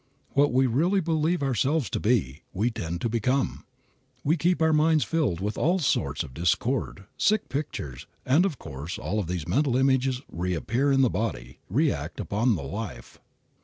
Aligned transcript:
What 0.31 0.51
we 0.51 0.65
really 0.65 0.99
believe 0.99 1.43
ourselves 1.43 1.87
to 1.91 1.99
be, 1.99 2.41
we 2.53 2.71
tend 2.71 3.01
to 3.01 3.07
become. 3.07 3.65
We 4.23 4.35
keep 4.35 4.59
our 4.59 4.73
minds 4.73 5.03
filled 5.03 5.39
with 5.39 5.59
all 5.59 5.77
sorts 5.77 6.23
of 6.23 6.33
discordant, 6.33 7.05
sick 7.19 7.49
pictures, 7.49 8.07
and 8.25 8.43
of 8.43 8.57
course 8.57 8.97
all 8.97 9.19
of 9.19 9.27
these 9.27 9.47
mental 9.47 9.77
images 9.77 10.23
reappear 10.27 10.91
in 10.91 11.01
the 11.03 11.09
body, 11.11 11.59
react 11.69 12.19
upon 12.19 12.55
the 12.55 12.63
life. 12.63 13.19